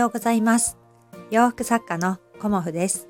[0.00, 0.78] ようございます。
[1.30, 3.06] 洋服作家のコモフです。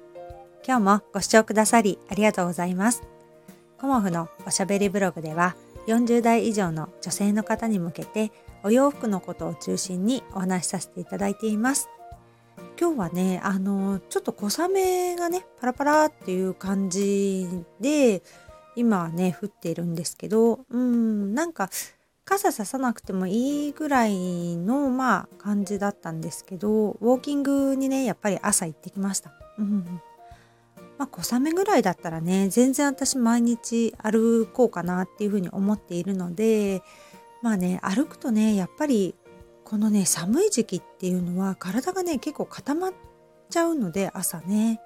[0.67, 3.05] 今日もご視聴くださりありがとうございます。
[3.79, 5.55] コモフのおしゃべりブログでは
[5.87, 8.33] 40代以上の女性の方に向けて
[8.65, 11.89] お洋服のことを中心にお話しさせていただいています。
[12.77, 17.47] 今日はねあのちょっと小雨がねパラパラっていう感じ
[17.81, 18.25] で
[18.75, 21.71] 今はね降っているんですけどうんなんか
[22.31, 29.33] 傘ささなくてもいいぐらいのまあ感じだったんですけどウォーキングにねやっぱり朝行ってきました。
[29.59, 30.01] うん
[30.97, 36.83] まあ、小雨ぐらいだったらね全然私毎日歩こうかなっていうふうに思っているので
[37.43, 39.17] まあね歩くとねやっぱり
[39.65, 42.93] このね寒い時期っていうのは体がね結構固まっ
[43.49, 44.81] ちゃうので朝ね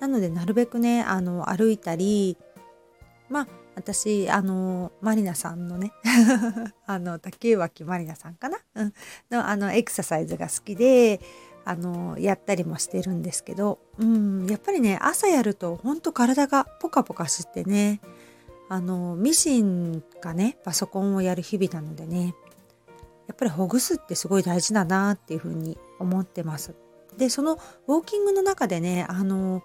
[0.00, 2.38] なのでなるべくねあの歩いたり
[3.28, 5.92] まあ私あのマリナさんのね
[6.86, 8.94] あの竹脇マリナさんかな、うん、
[9.30, 11.20] のあのエクササイズが好きで
[11.64, 18.00] あのやったりもしてるんですけど、うん、やっぱりね朝やるとほんと体がポカポカしてね
[18.68, 22.34] あのミシンかねパソコンをやる日々なのでね
[23.28, 26.74] やっぱりほぐすってすごい大事だなっていうふうに思ってます。
[27.16, 29.62] でそのウォーキングの中でねあの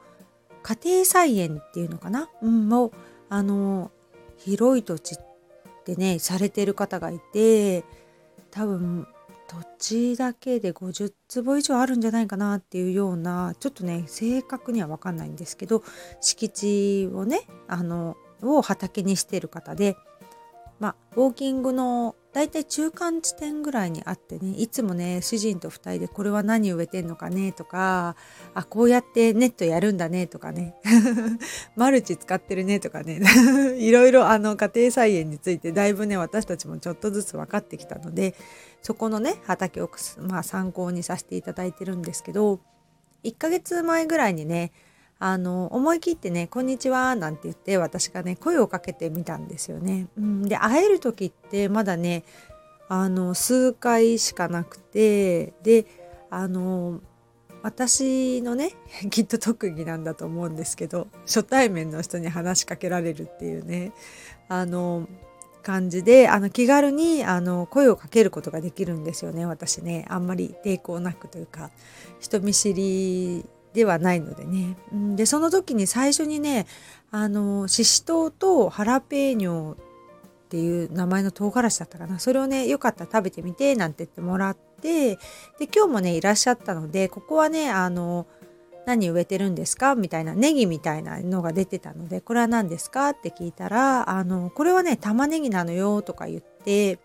[0.63, 2.91] 家庭菜園っていうのかな、うん、を
[3.29, 3.91] あの
[4.37, 5.17] 広い土地
[5.85, 7.83] でねされてる方がいて
[8.51, 9.07] 多分
[9.47, 15.83] 土地だけで50坪以上あるんじゃないかなっていうようなちょっとね正確には分かんないんですけど
[16.19, 19.95] 敷地をねあのを畑にしてる方で
[20.79, 28.15] まあウォーキングのだいたい中間地点ぐらいにあってねいつもね主人と2人でこれは何植えてんのかねとか
[28.53, 30.75] あこうやってネットやるんだねとかね。
[31.75, 33.21] マルチ使ってるねとかね。
[33.79, 38.35] いろいろあの家庭菜園についてだいぶね私たちもちょっとずつ分かってきたので
[38.83, 42.59] そこのね畑を、まあ、参考にさせていただいてるんですけど
[43.23, 44.71] 1ヶ月前ぐらいにね
[45.19, 50.07] あの思い切ってね「こんにちは」なんて言って私がね声をかけてみたんですよね。
[50.17, 52.23] うん、で会える時ってまだね
[52.87, 55.85] あの数回しかなくてで
[56.29, 57.01] あの
[57.63, 58.71] 私のね
[59.09, 63.91] きっと特技なんだと思うんですけど初対面の人に話しかけられるっていうね
[64.47, 65.07] あの
[65.63, 71.71] 感じであの気軽にあの声をかけることができるんですよね私ねあんまり抵抗なくというか
[72.19, 73.45] 人見知り
[73.77, 74.75] ではないのでね。
[75.15, 76.65] でその時に最初にね
[77.11, 79.77] あのししとうとハラペーニョっ
[80.49, 85.17] ていう名前の唐辛子だったかなそれをねよかったら食べてみてなんて言ってもらって
[85.59, 88.25] で今日もねいらっしゃったのでここはねあの
[88.87, 89.93] 何植えてるんですか？
[89.93, 93.09] みたいなネギみたいなのが出てたのでこれは何ですか？
[93.09, 96.97] って聞いたらあのこれはね玉ねぎなのよとか言って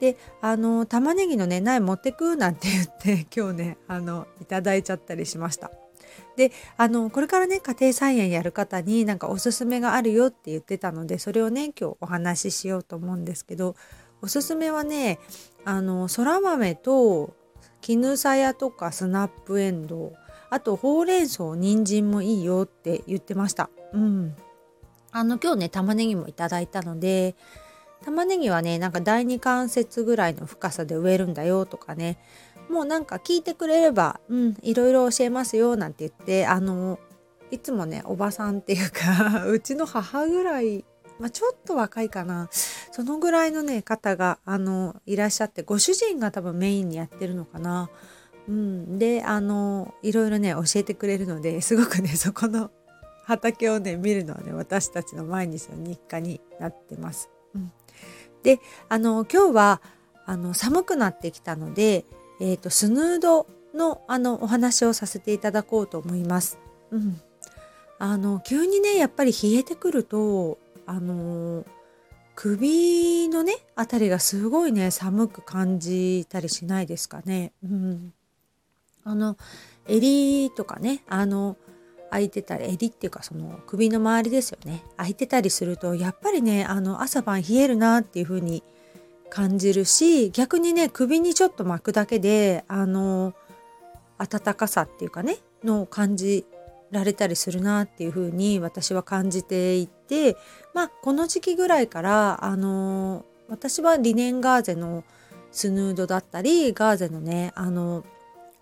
[0.00, 2.36] であの玉ねぎのね苗持ってく？
[2.36, 5.70] なんて言って今日ねあのいただいちゃったりしました。
[6.36, 13.76] であのこれからね家庭菜園やる方になんかおすすめがあるよって言ってたのでそれをね今日お話ししようと思うんですけど
[14.22, 15.18] おすすめはね
[15.64, 17.34] あのそら豆と
[17.80, 20.12] 絹さやとかスナップエンドウ
[20.50, 23.68] あとほうれん草人参もいいよって言ってました。
[23.92, 24.34] うん、
[25.12, 27.36] あの今日ね玉ねぎもいただいたので
[28.04, 32.18] 玉ねぎはねなんか第二関節ぐらいの深さで植えるんだよとかね
[32.68, 36.98] もうなんか聞いてくれれば、うん、いろいろ教えますよなんて言って、あの、
[37.50, 40.84] いつもね、おばさんっていうか うちの母ぐらい、
[41.18, 42.48] まあ、ちょっと若いかな。
[42.92, 47.90] そのぐらいのね、方が、あの、いらっしゃって、ご主人が多分メインにやってるのかな。
[48.48, 48.98] うん。
[48.98, 52.70] で、あの、いろいろね、教えてくれるので、すごくね、 そこの
[53.24, 57.30] 畑をね、見るのはね、私たちの毎日の日課になってます。
[57.54, 57.72] うん、
[58.42, 59.82] で、あの、今日は、
[60.24, 62.04] あの、寒くなってきたので、
[62.40, 66.58] えーと、スヌードのあのお話をさせていただこうと思います。
[66.90, 67.20] うん、
[67.98, 71.64] あの急にねやっぱり冷えてくるとあの
[72.34, 77.52] 首のねあたりがすごいね寒く感じたりしないですかね。
[77.62, 78.12] うん、
[79.04, 79.36] あの
[79.86, 81.56] 襟とかねあの
[82.10, 88.62] 空いてたり襟っていうかその首の周りですよね空いてたりするとやっぱりねあの朝晩冷えるなっていう風に
[89.30, 93.34] 感じるし逆にね首にちょっと巻くだけであの
[94.18, 96.46] 暖かさっていうかねのを感じ
[96.90, 100.36] られたりするなっていう風に私は感じていて
[100.74, 105.04] まあこの時期ぐらいからあの私はリネンガーゼの
[105.50, 108.04] スヌードだったりガーゼのねあの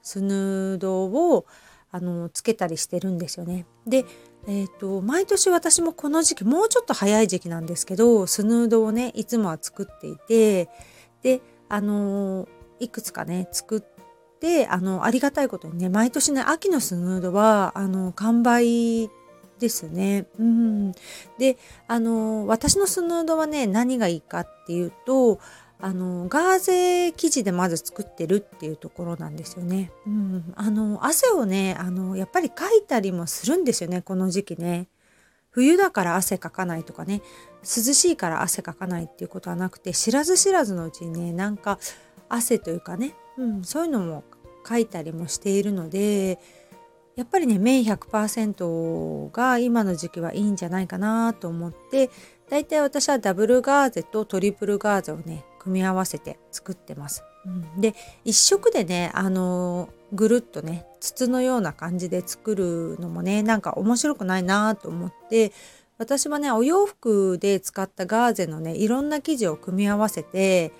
[0.03, 1.47] スヌードを
[1.91, 3.67] あのつけたりしてるんですよね。
[3.87, 4.05] で
[4.49, 10.69] えーと、毎年私もこの時期もうちょっと早い時期なんですけどスヌードをねいつもは作っていて
[11.23, 12.49] であのー、
[12.79, 13.81] いくつかね作っ
[14.41, 19.11] であのありがたいことにね毎年ね秋のスヌードはあの完売
[19.59, 20.27] ですね。
[20.39, 20.93] うん、
[21.39, 21.57] で
[21.89, 25.41] あの私のスヌードはね何がいいかっていうと
[25.79, 29.93] あのガーゼ生地でまず作ってるっていうところなんですよね。
[30.07, 34.89] うん、あの汗をねあのやっぱりかいたりもするんですよねこの時期ね。
[35.51, 37.23] 冬だから汗かかないとかね
[37.63, 41.79] 涼しいから汗かかないっていうことはなくて知らず知らずのうちにねなんか
[42.29, 44.23] 汗というかね、うん、そういうのも
[44.63, 46.39] かいたりもしているので
[47.17, 52.11] やっぱりね綿100%が今の時期はいいんじゃないかなと思って
[52.51, 57.25] だいたい私はダブルガーゼとトリプルガーゼをね組み合わせて作ってます。
[57.45, 65.53] うん、で一色でねあのぐるっとね筒のような感じで作るのもねなんか面白くないなと思って
[65.99, 70.73] 私はねお洋服で使ったガーゼのねいろんな生地を組み合わせて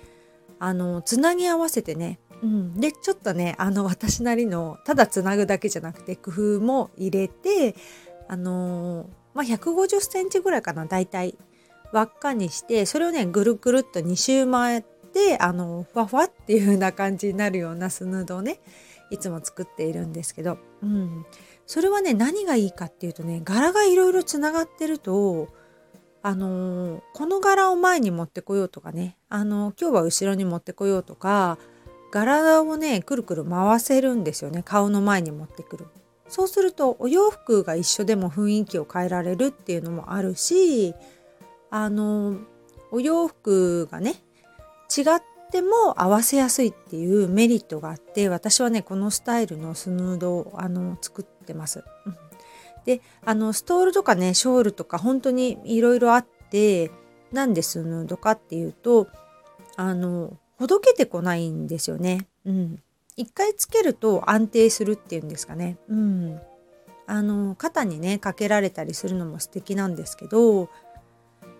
[0.59, 7.75] あのつなぎ合わせてね、うん、でちょっとねあの私なりのただつなぐだけじゃなくて工夫も入れて
[8.29, 11.35] あのまあ、150センチぐらいかな大体
[11.91, 18.59] 輪っかにしてそれをねぐるぐるっと2周回ってあのふわふわっていう風な感じになるようなスヌードをね
[19.09, 21.25] いつも作っているんですけど、うん、
[21.65, 25.49] それはね何がいいかっていうとね柄がいろいろつながってると
[26.23, 31.57] あのー、この柄を前に持ってこようとかね、あのー、今日は後ろに持ってこようとか
[32.11, 35.87] 柄をねくるくる回せるんですよね顔の前に持ってくる。
[36.27, 40.93] そうするとお洋服が一緒でも雰囲気を変えられるっていうのもあるし
[41.69, 42.37] あの、
[42.91, 44.15] お洋服がね
[44.95, 45.21] 違っ
[45.51, 51.83] ても合わせやすいっていうメリットがあって私はねこのスタイルのスヌードをあの作ってます。
[52.05, 52.17] うん、
[52.85, 56.91] であのストールとかねショールとか本当にいろいろあって
[57.31, 59.07] なんでスヌードかっていうと
[59.75, 62.27] あのほどけてこないんですよね。
[62.45, 62.81] うん、
[63.15, 65.77] 一回つけると安定するっていうんですかね。
[65.89, 66.39] うん、
[67.05, 70.69] あの肩にねかけられたりするのも素敵なんですけど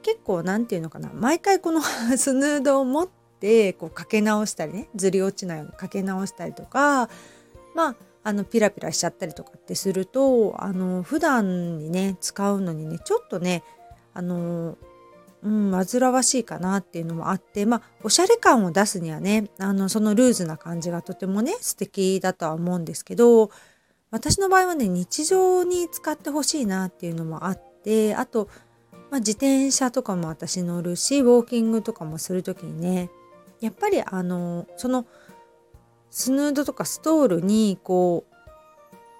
[0.08, 1.12] 結構何て言うのかな。
[1.14, 1.82] 毎回この
[2.16, 3.10] スヌードを持っ
[3.42, 7.10] てこうかけ直したりねずり落ちないようにかけ直したりとか
[7.76, 13.64] まああのピラピラしちゃったりとかってするとあの普段にね使うのにねちょっとね
[14.14, 14.78] あの
[15.44, 23.52] うん煩わしいかなっていうのもあってまあおしゃれ感を出すにはねあのそのルーズな感じがとてもね素敵だとは思うんですけど
[24.10, 28.50] 私の場合はね日常に使ってほしいなっていうのもあってあと、
[29.10, 33.10] まあ、自転車とかも私乗るしウォーキングとかもする時にね
[33.62, 35.06] やっぱりあのその
[36.10, 38.36] スヌードとかストールにこう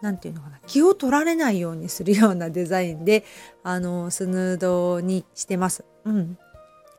[0.02, 3.24] 何て言うのかな気を取られないようにするようなデザインで
[3.64, 5.86] あのスヌードにしてます。
[6.06, 6.38] うん、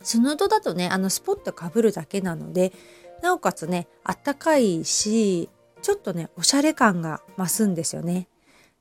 [0.02, 2.73] スヌードだとねあのスポットかぶるだけなので
[3.23, 5.49] なおかつねあったかいし
[5.82, 8.29] ちょっとねおしゃれ感が増すんですよね。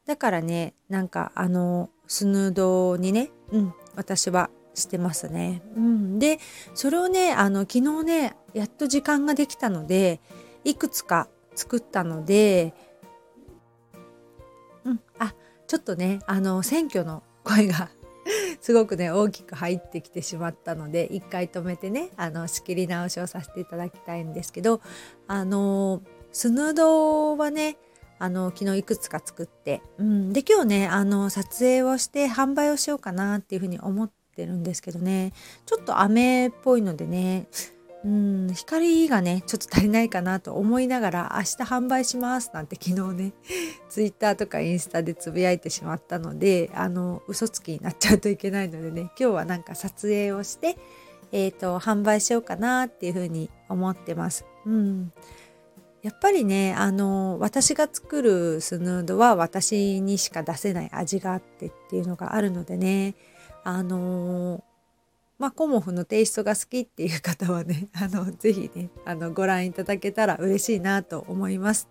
[0.06, 5.62] だからねなんかあのスヌードにね、うん、私はしてますね。
[5.76, 6.40] うん、で
[6.74, 10.22] それをねあの昨日ねやっと時間ができたので
[10.64, 12.74] いくつか作ったので、
[14.86, 15.34] うん、あ
[15.68, 17.90] ちょっとねあの選挙の声が
[18.62, 24.82] すごくね大きく入ってきてしまったので一回止めてねあの仕切り直しをさせていただきたいんですけど
[25.28, 27.78] あのスヌードはね
[28.20, 35.34] あの昨日いくつか作って、うん、で今日ねあの撮影をして販売をしようかなっていうふうに思ってるんですけどね。
[35.66, 37.48] ちょっと雨っぽいのでね
[38.04, 43.34] うん光がねちょっと足りないかなと思いながら明日販売しますなんて昨日ね
[43.90, 50.78] ツイッターとかインスタでつぶやいてしまったのであの嘘つきになっちゃうといけないのでね今日はなんか撮影をして
[51.32, 54.46] えーと、販売しようかなっていうふうに思ってます。
[54.66, 55.12] うん、
[56.04, 63.16] やっぱりねあの私が作るスヌードは私にしか出せない味があってっていうのがあるのでね
[63.64, 64.64] あの
[65.40, 71.88] まあ、コモフのテイストが好きっていう方はね、 あの、ぜひね、あの、ご覧いただけたら嬉しいなと思います。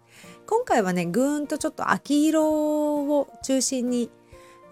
[0.47, 4.11] 今回はね、ぐーんとちょっと秋色を中心に、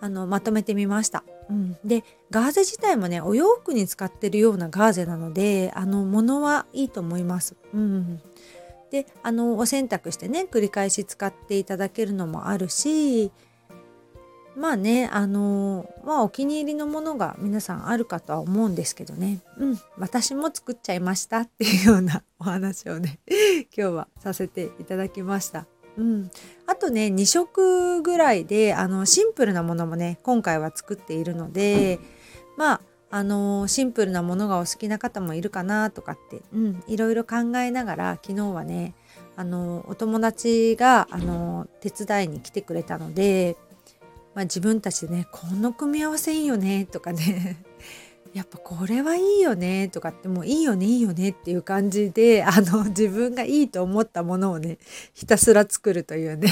[0.00, 1.22] あの、まとめてみました。
[1.48, 7.54] うん、で、ガーゼ自体もね、お洋服に使ってるようなガーゼなので、あの、ものはいいと思います。
[7.72, 8.20] うん。
[8.90, 13.32] で、あの、お洗濯してね、繰り返し使っていただけるのもあるし、
[14.56, 23.18] まあねあのまあお気に入りのものが皆さんあるかとは思うんですけどねうん私も作っちゃいましたっていうようなお話をね
[23.76, 25.66] 今日はさせていただきました。
[25.96, 26.30] うん、
[26.66, 32.00] あとね2色ぐらいであのシンプルなものもね今回は作っているので
[32.56, 32.80] まあ
[33.14, 38.92] あのシンプルなものがお好きな方もいるかなとかって、うん、いろいろ考えながら昨日はね
[39.37, 43.56] あのお友達があの手伝いに来てくれたので、
[44.35, 47.62] まあ、自分たちでねこの組み合わせいいよねとかね
[48.34, 54.78] やっぱこれはいいよねとかってもういいよねいいよねっていう感じで あの自分がいいと思ったものをね
[55.12, 56.48] ひたすら作るというね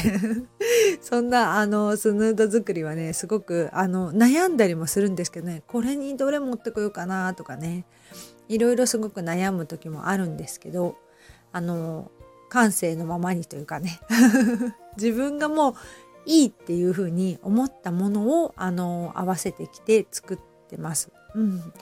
[1.03, 7.85] そんなあのスヌード作りはねすごくあの悩んだりもするんですけどねこれにどれ持ってこようかなとかね
[8.49, 10.95] いろいろすごく悩む時もあるんですけど
[11.51, 12.13] あの
[12.49, 13.99] 感性のままにというかね
[14.97, 15.75] 自分がもう
[16.27, 21.11] いいっていうふうに思ったものをあの合わせてきて作ってます。
[21.35, 21.73] うん、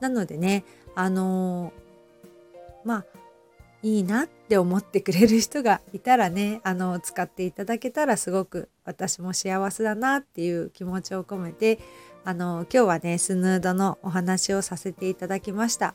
[0.00, 1.72] なのでねあの
[2.84, 3.04] まあ
[3.82, 11.78] いいなって思ってくれる人がいたらねあの使っていただけたらすごく私も幸せだなっていう気持ちを込めて
[12.24, 15.94] あの今日はねスヌードのお話をさせていただきました。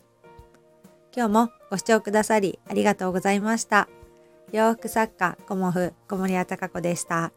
[1.16, 3.88] 今日もご視聴くださりありがとうございました。
[4.52, 7.34] 洋服作家コモフ小森屋隆子でした。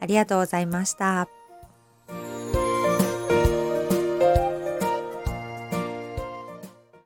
[0.00, 1.37] ありがとうございました。